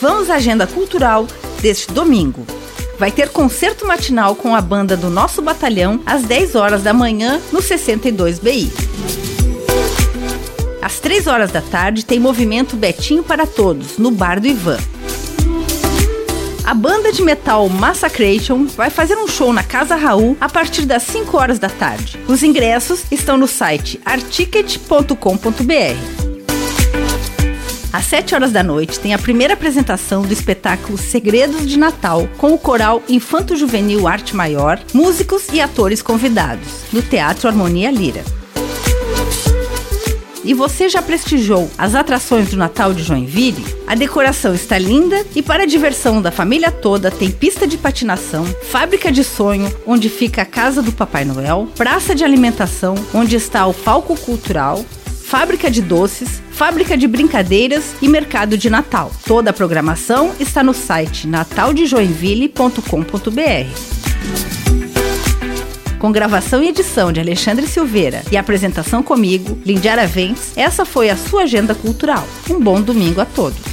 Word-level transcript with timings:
Vamos 0.00 0.30
à 0.30 0.36
agenda 0.36 0.66
cultural 0.66 1.26
deste 1.60 1.92
domingo. 1.92 2.46
Vai 2.98 3.10
ter 3.10 3.28
concerto 3.28 3.86
matinal 3.86 4.34
com 4.34 4.54
a 4.54 4.60
banda 4.60 4.96
do 4.96 5.10
nosso 5.10 5.42
batalhão 5.42 6.00
às 6.06 6.22
10 6.22 6.54
horas 6.54 6.82
da 6.82 6.92
manhã 6.92 7.40
no 7.52 7.60
62 7.60 8.38
BI. 8.38 8.70
Às 10.80 10.98
3 11.00 11.26
horas 11.26 11.50
da 11.50 11.60
tarde 11.60 12.04
tem 12.04 12.18
movimento 12.18 12.76
Betinho 12.76 13.22
para 13.22 13.46
Todos, 13.46 13.98
no 13.98 14.10
Bar 14.10 14.40
do 14.40 14.46
Ivan. 14.46 14.78
A 16.64 16.74
banda 16.74 17.12
de 17.12 17.22
metal 17.22 17.68
Massacration 17.68 18.66
vai 18.66 18.90
fazer 18.90 19.16
um 19.16 19.26
show 19.26 19.52
na 19.52 19.62
Casa 19.62 19.96
Raul 19.96 20.36
a 20.40 20.48
partir 20.48 20.86
das 20.86 21.02
5 21.02 21.36
horas 21.36 21.58
da 21.58 21.68
tarde. 21.68 22.18
Os 22.28 22.42
ingressos 22.42 23.04
estão 23.10 23.36
no 23.36 23.48
site 23.48 24.00
articket.com.br. 24.04 26.19
Às 27.92 28.04
7 28.06 28.36
horas 28.36 28.52
da 28.52 28.62
noite 28.62 29.00
tem 29.00 29.14
a 29.14 29.18
primeira 29.18 29.54
apresentação 29.54 30.22
do 30.22 30.32
espetáculo 30.32 30.96
Segredos 30.96 31.66
de 31.66 31.76
Natal, 31.76 32.28
com 32.38 32.54
o 32.54 32.58
coral 32.58 33.02
Infanto 33.08 33.56
Juvenil 33.56 34.06
Arte 34.06 34.36
Maior, 34.36 34.80
músicos 34.94 35.48
e 35.52 35.60
atores 35.60 36.00
convidados, 36.00 36.84
no 36.92 37.02
Teatro 37.02 37.48
Harmonia 37.48 37.90
Lira. 37.90 38.22
E 40.44 40.54
você 40.54 40.88
já 40.88 41.02
prestigiou 41.02 41.68
as 41.76 41.96
atrações 41.96 42.48
do 42.48 42.56
Natal 42.56 42.94
de 42.94 43.02
Joinville? 43.02 43.64
A 43.86 43.94
decoração 43.96 44.54
está 44.54 44.78
linda 44.78 45.26
e 45.34 45.42
para 45.42 45.64
a 45.64 45.66
diversão 45.66 46.22
da 46.22 46.30
família 46.30 46.70
toda 46.70 47.10
tem 47.10 47.30
pista 47.30 47.66
de 47.66 47.76
patinação, 47.76 48.44
fábrica 48.70 49.10
de 49.10 49.24
sonho, 49.24 49.70
onde 49.84 50.08
fica 50.08 50.42
a 50.42 50.46
casa 50.46 50.80
do 50.80 50.92
Papai 50.92 51.24
Noel, 51.24 51.68
praça 51.76 52.14
de 52.14 52.24
alimentação, 52.24 52.94
onde 53.12 53.34
está 53.34 53.66
o 53.66 53.74
palco 53.74 54.16
cultural, 54.16 54.84
fábrica 55.24 55.70
de 55.70 55.82
doces, 55.82 56.40
fábrica 56.60 56.94
de 56.94 57.08
brincadeiras 57.08 57.94
e 58.02 58.08
mercado 58.08 58.58
de 58.58 58.68
Natal. 58.68 59.10
Toda 59.24 59.48
a 59.48 59.52
programação 59.52 60.34
está 60.38 60.62
no 60.62 60.74
site 60.74 61.26
nataldejoinville.com.br 61.26 64.00
com 65.98 66.12
gravação 66.12 66.62
e 66.62 66.68
edição 66.68 67.10
de 67.12 67.20
Alexandre 67.20 67.66
Silveira 67.66 68.22
e 68.30 68.36
apresentação 68.36 69.02
comigo, 69.02 69.58
Lindiara 69.64 70.06
Ventes, 70.06 70.52
essa 70.56 70.84
foi 70.84 71.10
a 71.10 71.16
sua 71.16 71.42
agenda 71.42 71.74
cultural. 71.74 72.26
Um 72.48 72.58
bom 72.58 72.80
domingo 72.80 73.20
a 73.20 73.26
todos. 73.26 73.69